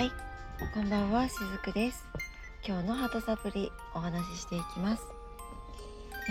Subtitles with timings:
[0.00, 0.12] はい、
[0.72, 2.06] こんばんは、しずくです。
[2.66, 5.02] 今日のハトサプリお話ししていきます。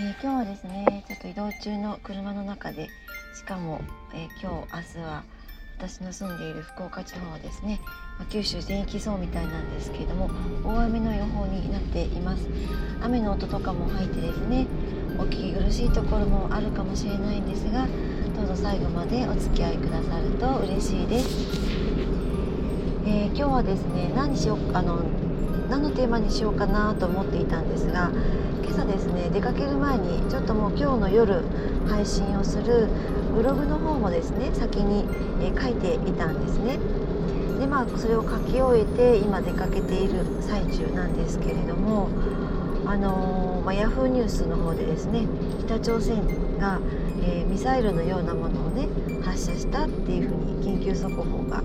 [0.00, 2.88] えー今日はですね、ちょっと移動中の車の中で、
[3.32, 3.80] しかも、
[4.12, 5.22] えー今日、明日は
[5.78, 7.80] 私の住んでいる福岡地方はですね、
[8.18, 10.28] まあ九州全域そうみたいなんですけれども、
[10.64, 12.48] 大雨の予報になっています。
[13.00, 14.66] 雨の音とかも入ってですね、
[15.16, 17.86] お聞き苦しいところもあるかもしれないんですが、
[18.34, 21.79] どうぞ最後までお付き合いくださると嬉しいです。
[23.10, 25.02] え今日はですね何にしようあの
[25.68, 28.12] 何のテーマにしようかなと思っていたんですが
[28.62, 31.42] 今朝ですね出かける前にちょっともう今日の夜
[31.88, 32.86] 配信をする
[33.34, 35.06] ブログの方もですね先に、
[35.42, 36.78] え書いていたんですね。
[37.58, 42.08] でまあそれを書き終えて今出かけている最中なんですけれども
[42.86, 45.26] あのーまあ、ヤフーニュースの方でですね
[45.66, 46.24] 北朝鮮
[46.58, 46.80] が、
[47.22, 48.88] えーミサイルのようなものをね
[49.22, 51.62] 発射したっていうふうに緊急速報が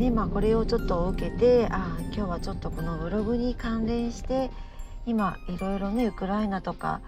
[0.00, 4.50] でまあこれをちょっと受けてあ今日はちょっとこのブログに関連して
[5.04, 7.02] 今いろいろねウクライナとか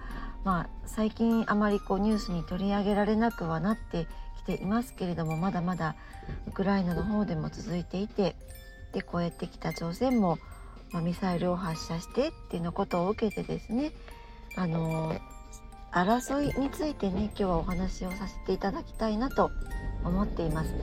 [0.44, 5.96] まあ最近あまりこうニュースに取り上げられなくはなってきていますけれどもまだまだ
[6.46, 8.36] ウクライナの方でも続いていて
[8.92, 10.36] でこうやって北朝鮮も、
[10.90, 13.92] まあ、ミサイルを発射してっていうのことを受けてですね
[14.54, 15.16] あの
[15.92, 19.50] 争いについてね今日はお話をさせていただきたいなと
[20.04, 20.74] 思っています。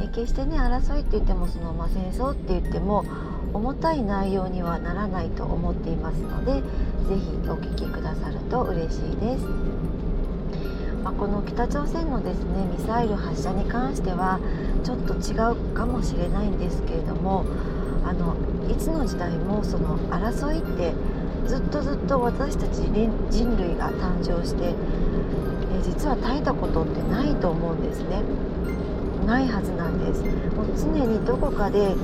[0.00, 3.04] え決してね争いって言ってもその、まあ、戦争って言っても
[3.52, 6.60] 重たい内容にはならないと思っていますので
[7.08, 9.44] ぜひお聞きくださると嬉しいです。
[11.06, 14.40] まあ、この北朝鮮のですねミサイル発射に関しては
[14.82, 17.44] ちょっと違うかもしれないんですけれども
[18.04, 18.34] あの
[18.68, 20.94] いつの時代もその争いって
[21.46, 24.74] ずっとずっと私たち人人類が誕生してえ
[25.84, 28.22] 実は絶えたことってないと思うんですね
[29.26, 30.22] ないはずなんです。
[30.54, 31.94] もう常にどこかで、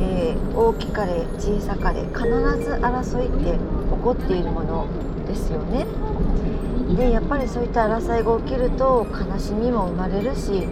[0.00, 2.24] えー大きかれ小さかれ必
[2.62, 3.58] ず争いって起
[4.02, 4.86] こっているもの
[5.26, 5.86] ですよね。
[6.96, 10.68] でやっぱりそういった争いが起きると悲しみも生まれるし、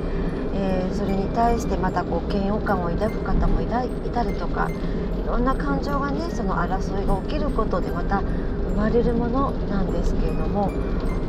[0.55, 3.83] えーそれに対してまたこう嫌悪感を抱く方もいた
[4.23, 10.71] りとかいろんな感情がねその争いが起きることでまた生まれるものなんですけれども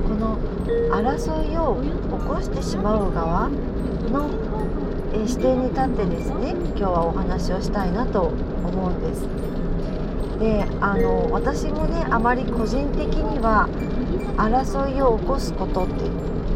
[0.08, 0.38] この
[0.92, 1.82] 争いを
[2.20, 3.48] 起こしてしまう側
[4.12, 4.28] の、
[5.14, 9.52] え視点に立ってですね今日はお話をしたいなと思うんです。
[10.40, 13.70] であの私もねあまり個人的には
[14.38, 15.94] 争いを起こすことって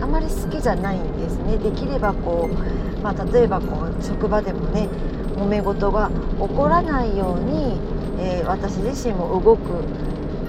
[0.02, 4.90] あまり好きじゃないんですねできればこう、まあ、例えばこう職場でもね
[5.36, 7.78] 揉め事が起こらないように、
[8.20, 9.84] えー私自身も動く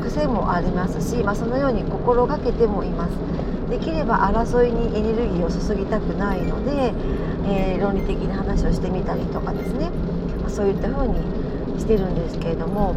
[0.02, 3.10] 癖もありますし、まあ、そのように心がけてもいます
[3.68, 6.94] できれば争いにエネルギーを注ぎたくないので、
[7.48, 9.90] えー論理的な話をしてみたりとかですね、
[10.40, 11.14] まあそういった風に
[11.78, 12.96] してるんですけれども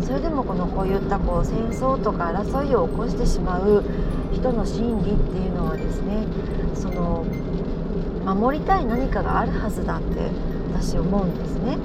[0.00, 3.84] それでもこのこういったこう戦争とか争いを起こしてしまう
[4.32, 6.24] 人の心理っていうのはですね
[6.74, 7.24] その
[8.24, 10.30] 守りたい何かがあるはずだって
[10.72, 11.76] 私思うんですね。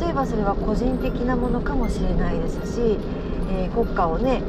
[0.00, 2.98] 例えばそれは個人的なものかもしれないですし、
[3.50, 4.42] えー国家をね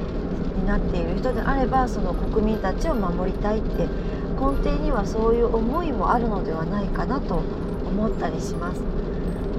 [0.66, 3.88] 担っている人であればその国民たちを守りたいって
[4.40, 8.82] 根底にはそういう思いもあるのではないかなと思ったりします。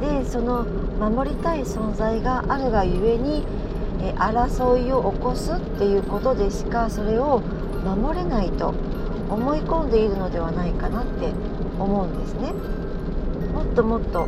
[0.00, 0.64] でその
[0.98, 3.42] 守りたい存在があるがゆえに
[4.02, 7.40] え争いを起こすっていうことでしかそれを
[7.84, 8.74] 守れないと
[9.30, 11.32] 思い込んでいるのではないかなって
[11.78, 12.52] 思うんですね。
[13.52, 14.26] もっともっと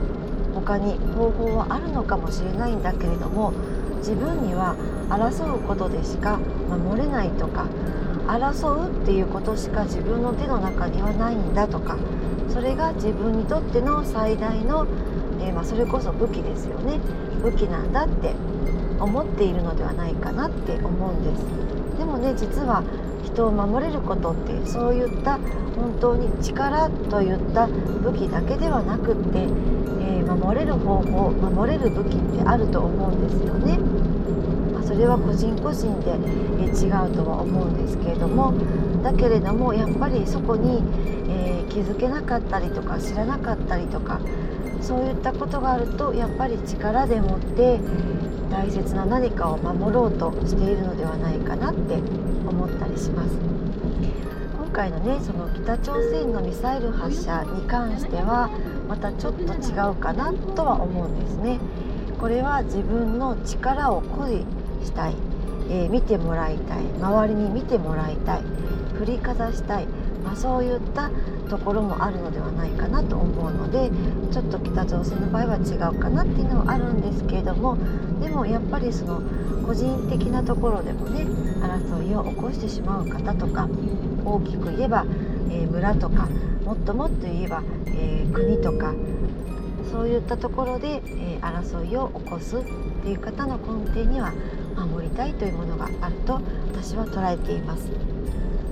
[0.54, 3.53] 他に方法はあるのかもしれないんだけれども
[3.98, 4.76] 自分には
[5.09, 7.67] 争うことでしか守れないとか
[8.27, 11.97] 争うっていうことしか自分の手の中にはないんだとか
[12.49, 14.87] それが自分にとっての最大の、
[15.41, 16.99] えーまあ、それこそ武器ですよね
[17.43, 18.34] 武器なんだって
[18.99, 22.82] 思っているのではないかなって思うんですでもね実は
[23.25, 25.38] 人を守れることってそういった
[25.76, 29.56] 本当に力といった武器だけではなくって、えー
[30.26, 33.79] 守れる方法守れる武器ってあると思うんですよね。
[34.87, 36.12] それは個人個人で
[36.71, 38.55] 違うとは思うんですけれども
[39.03, 40.83] だけれどもやっぱりそこに、
[41.29, 44.21] え気づけなかったりとか知らなかったりとか
[44.81, 47.81] そういったことがあるとやっぱり力でもって
[48.50, 51.94] 大切な何かを守ろうとしているのではないかなって
[52.49, 53.31] 思ったりします。
[54.56, 58.50] 今回のねその北朝鮮のミサイル発射に関しては
[58.88, 61.59] またちょっと違うかなとは思うんですね。
[62.19, 64.44] これは自分の力を誇
[64.87, 65.15] したい、
[65.69, 66.79] えー見てもらいたい。
[67.00, 68.43] 周りに見てもらいたい。
[68.99, 69.87] 振りかざしたい。
[70.25, 71.11] まあ、そういった
[71.49, 73.91] ところもあるのではないかなと思うので
[74.33, 77.79] ちょっと北朝鮮の場合は違うかなっていうのはあるんですけれども
[78.21, 79.23] でもやっぱりその
[79.65, 83.69] 個人的なところでもね争いを起こしてしまう方とか
[84.25, 85.06] 大きく言えば、
[85.49, 86.27] えー、村とか
[86.65, 88.93] もっともっと言えば、えー、国とか
[89.93, 92.62] そういったところで、えー、争いを起こすっ
[93.05, 94.33] ていう方の根底には
[94.76, 96.40] 守りたいというものがあると
[96.73, 97.90] 私は捉えています。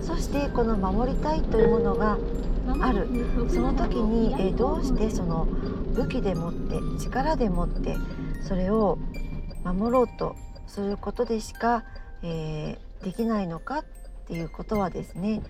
[0.02, 2.18] そしてこの守りたいというものが
[2.80, 3.08] ある。
[3.48, 5.46] その時に、え、どうしてその
[5.94, 7.96] 武器でもって力でもって
[8.42, 8.98] それを
[9.64, 10.36] 守ろうと
[10.66, 11.84] することでしか、
[12.22, 13.84] えー、できないのかっ
[14.26, 15.42] ていうことはですね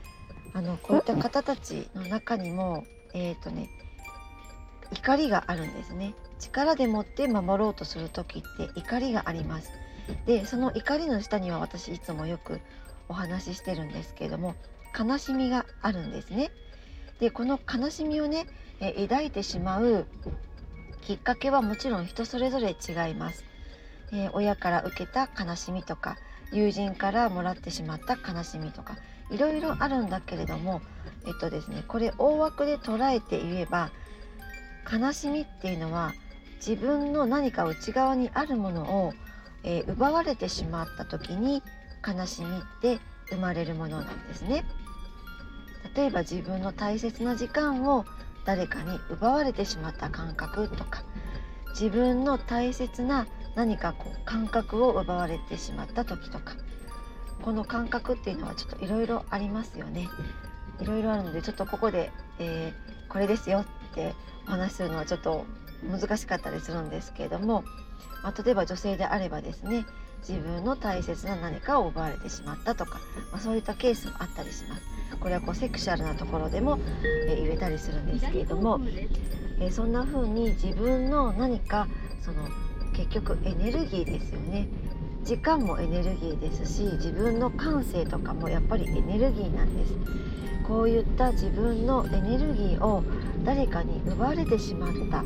[0.52, 2.84] あのこういった方たちの中にも
[3.14, 3.68] え、ー、とね
[4.92, 6.14] 怒りがあるんですね。
[6.38, 9.70] 力でもって守ろうとする時って怒りがあります。
[10.26, 12.60] でその怒りの下には私いつもよく
[13.08, 14.54] お話ししてるんですけれども
[14.98, 16.50] 悲しみがあるんですね。
[17.20, 18.46] でこの悲しみをね
[18.80, 20.06] 抱いてしまう
[21.02, 23.44] きっかけはもちろん人それぞれ違います、
[24.12, 26.16] えー、親から受けた悲しみとか
[26.52, 28.96] 友人からもらってしまった悲しみとか
[29.30, 30.82] いろいろあるんだけれども
[31.26, 33.90] えっとですねこれ大枠で捉えて言えば
[34.92, 36.12] 悲しみっていうのは
[36.66, 39.12] 自分の何か内側にあるものを、
[39.64, 41.62] えー、奪われてしまった時に
[42.06, 43.00] 悲しみって
[43.30, 44.64] 生まれるものなんですね。
[45.96, 48.04] 例えば自分の大切な時間を
[48.44, 51.02] 誰かに奪われてしまった感覚とか
[51.70, 56.54] 自分の大切な何かこう感覚を奪われてしまった時とか
[57.42, 60.08] この感覚っていうのはちょっといろいろありますよね。
[60.80, 64.14] いろいろあるのでちょっとここで、えー、これですよって
[64.46, 65.44] お話しするのはちょっと
[65.90, 67.64] 難しかったりするんですけれども、
[68.22, 69.86] まあ、例えば女性であればですね
[70.26, 72.98] 自分の大切な何かを奪われてしまったとか、
[73.30, 74.82] まあ、そういったケースもあったりします。
[75.20, 76.78] これはこうセクシャルなところでも、
[77.26, 78.80] え、言えたりするんですけれども、
[79.60, 81.86] え、そんな風に自分の何か
[82.22, 82.48] その
[82.94, 84.68] 結局エネルギーですよね。
[85.24, 89.94] 時間もエネルギーですし自分の感性とかもやっぱりエネルギーなんです。
[90.66, 93.02] こういった自分のエネルギーを
[93.44, 95.22] 誰かに奪われてしまった。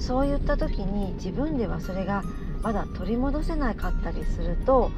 [0.00, 2.24] そういった時に自分ではそれが
[2.62, 4.90] まだ取り戻せなかったりすると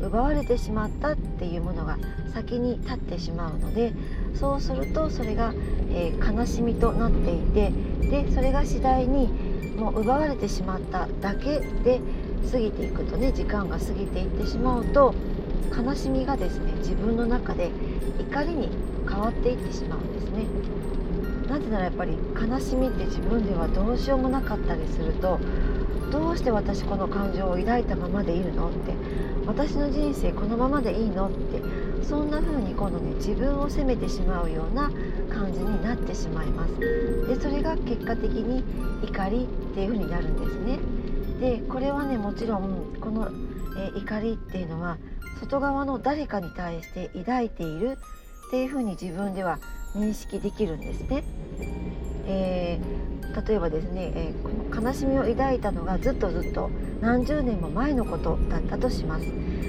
[0.00, 1.98] 奪われてしまったっていうものが
[2.32, 3.92] 先に立ってしまうので
[4.34, 5.52] そうするとそれが、
[5.90, 9.28] えー、悲しみとなっていてでそれが次第に
[9.76, 12.00] もう奪われてしまっただけで
[12.50, 15.14] 過ぎていくとね時間が過ぎていってしまうと
[15.76, 17.70] 悲しみがですね自分の中で
[18.18, 18.68] 怒りに
[19.08, 20.44] 変わっていってしまうんですね。
[21.50, 25.40] なぜならやっぱり悲しみって自分ではどうしようもなかったりすると
[26.12, 28.94] どうして私この感情を抱いたままでいるのって
[29.46, 31.60] 私の人生このままでいいのって
[32.04, 34.92] そんな風に今度ね自分を責めてしまうような
[35.28, 36.78] 感じになってしまいます。
[37.26, 38.62] でそれが結果的に
[39.02, 40.78] 怒りっていう風になるんですね。
[41.40, 43.28] でこれはねもちろんこの、
[43.76, 44.98] え、怒りっていうのは
[45.40, 47.98] 外側の誰かに対して抱いている
[48.50, 49.60] っていう風に自分では
[49.94, 51.22] 認識できるんですね、
[52.26, 53.10] えー
[53.48, 56.68] 例えばですね、えー、この悲しみを抱いたのがずっとずっと
[57.00, 59.24] 何十年も前のことだったとします。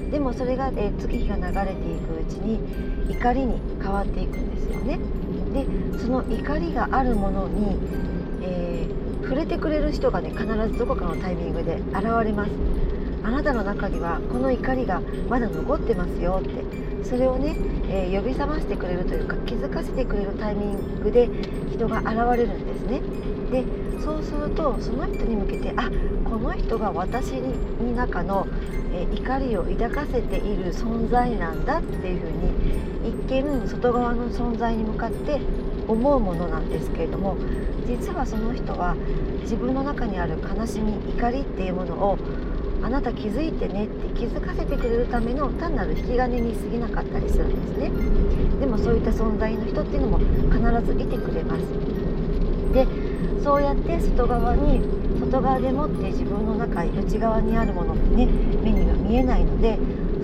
[0.09, 2.59] でもそれが、えー、月日が流れていくうちに
[3.13, 4.99] 怒りに変わっていくんですよね。
[5.53, 7.77] でその怒りがあるものに、
[8.41, 12.51] えー、触れてくれる人がね必ずどこかのタイミングで現れます。
[13.23, 16.49] あなたの中にはこの怒りがまだ残ってますよって
[17.11, 17.57] それをね、
[17.89, 21.29] えー、呼び覚ましてくれるというか気づかせてくれるタイミングで
[21.69, 23.01] 人が現れるんですね。
[23.51, 23.65] で
[24.01, 25.91] そうするとその人に向けてあ
[26.23, 28.47] この人が私に中の、
[28.93, 32.31] え怒りを抱かせている存在なんだっていうふう
[33.03, 35.41] に一見外側の存在に向かって
[35.89, 37.35] 思うものなんですけれども
[37.87, 38.95] 実はその人は
[39.41, 42.17] 自分の中にある悲しみ怒りっていうものを
[42.83, 47.91] あなた気づいてねって気づかせてくれるための単なる引き金に過ぎなかったりするんですね。
[48.59, 51.61] でもそういった存在の人っていうのも必ずいてくれます。
[52.73, 52.87] で
[53.43, 54.81] そうやって外側に
[55.19, 58.27] 外側でもって自分の中内側にあるものってね
[58.63, 59.77] 目には見えないので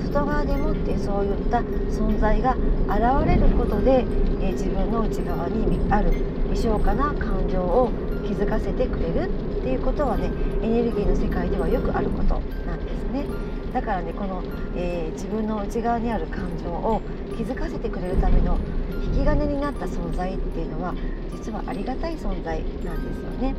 [0.05, 2.55] 外側でもってそういった存在が
[2.87, 4.05] 現れることで、
[4.41, 6.11] え自分の内側にある
[6.49, 7.91] 未消化な感情を
[8.27, 10.29] 気づかせてくれるっていうことはね
[10.61, 13.25] エネルギーの世界ではよくあることなんですね
[13.73, 14.43] だからねこの、
[14.75, 17.01] えー、自分の内側にある感情を
[17.37, 18.57] 気づかせてくれるための
[19.05, 20.93] 引き金になった存在っていうのは
[21.31, 23.55] 実はありがたい存在なんですよね。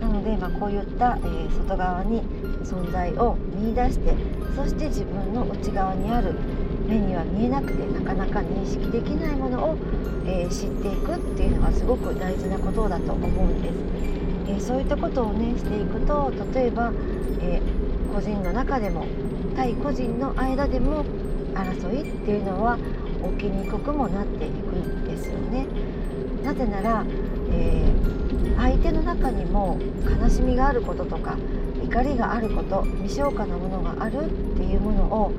[0.00, 2.22] なので、まあ、こういった、えー、外側に
[2.64, 4.14] 存在を見いだして
[4.56, 6.34] そして自分の内側にある、
[6.90, 9.76] 目には見えなくてなかなか認識できないものを、
[10.26, 13.74] えー、知っていくっていうのがすごく大事なことだと思うんです。
[14.48, 16.92] えー、そういったことをねしていくと例えば、
[17.40, 19.06] えー、個人の中でも
[19.54, 21.04] 対個人の間でも
[21.54, 22.76] 争いっていうのは
[23.38, 25.66] 起きにくくもなっていくんですよね。
[26.42, 27.04] なぜなら、
[27.52, 29.78] えー、相手の中にも
[30.20, 31.36] 悲しみがあることとか
[31.84, 35.32] 怒りがあること未消化のものがあるっていうものを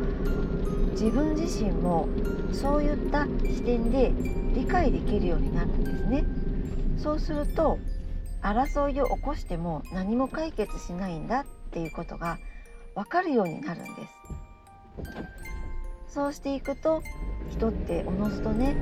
[0.92, 2.08] 自分自身も
[2.52, 4.12] そういった視点で
[4.54, 6.24] 理解できるようになるんですね。
[6.98, 7.80] そうすると
[8.44, 12.38] 争いを起こしても何も解決しないんだっていうことが
[12.96, 14.08] 分かるようになるんで
[16.08, 16.14] す。
[16.14, 17.02] そうしていくと
[17.50, 18.76] 人っておのずとね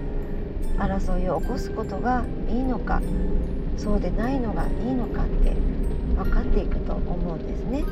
[0.78, 3.02] 争いを起こすことがいいのか
[3.78, 5.56] そうでないのがいいのかって
[6.16, 7.84] 分かっていくと思うんですね。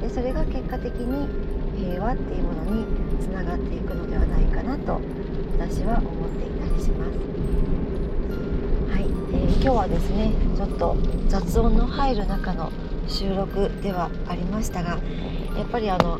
[0.00, 1.28] でそれが結果的に
[1.76, 2.86] 平和っていうものに
[3.20, 5.00] つながっていくのではないかなと
[5.58, 7.18] 私は思っていたりします。
[8.92, 10.96] はい、えー、今日はですねちょっと
[11.28, 12.70] 雑音の入る中の
[13.08, 14.98] 収録ではありましたが
[15.56, 16.18] やっぱりあの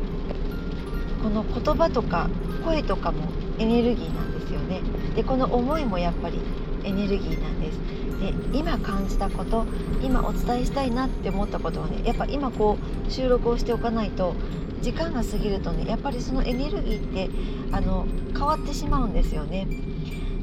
[1.21, 2.29] この言葉とか
[2.63, 3.25] 声とかも
[3.57, 4.81] エネルギーなんですよね
[5.15, 6.39] でこの思いもやっぱり
[6.87, 7.97] エネルギーなんです。
[8.19, 9.65] で今感じたこと
[10.01, 12.77] 今お伝えしたいなって思ったことはねやっぱ今こ
[13.07, 14.33] う収録をしておかないと
[14.81, 17.29] 時間が過ぎるとねやっぱりそのエネルギーって
[17.71, 19.67] あの変わってしまうんですよね、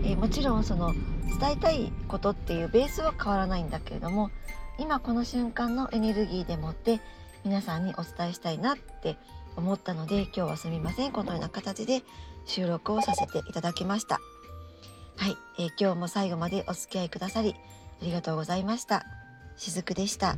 [0.04, 0.92] えもちろんその
[1.40, 4.30] 伝えたいことっていうベースは変わらないんだけれども
[4.78, 7.00] 今この瞬間のエネルギーでもって
[7.44, 9.16] 皆さんにお伝えしたいなって
[9.56, 11.12] 思ったので今日はすみません。
[11.12, 12.02] このような形で
[12.44, 14.20] 収録をさせていただきました。
[15.16, 17.54] はい、えー、今日も最後までお付き合いくださり
[18.02, 19.04] ありがとうございました
[19.56, 20.36] しずくでした。